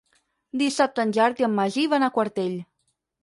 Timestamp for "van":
1.93-2.05